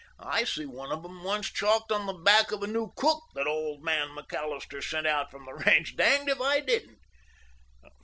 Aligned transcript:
I 0.17 0.45
see 0.45 0.65
one 0.65 0.91
of 0.91 1.05
'em 1.05 1.23
once 1.23 1.51
chalked 1.51 1.91
on 1.91 2.07
the 2.07 2.13
back 2.13 2.51
of 2.51 2.63
a 2.63 2.67
new 2.67 2.91
cook 2.95 3.21
that 3.35 3.45
old 3.45 3.83
man 3.83 4.15
McAllister 4.17 4.81
sent 4.83 5.05
out 5.05 5.29
from 5.29 5.45
the 5.45 5.53
ranch—danged 5.53 6.27
if 6.27 6.41
I 6.41 6.59
didn't." 6.59 6.97